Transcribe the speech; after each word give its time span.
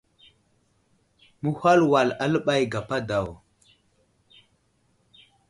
Mehwal 1.41 1.79
wal 1.91 2.09
aləɓay 2.23 2.61
gapa 2.71 2.97
daw. 3.09 3.27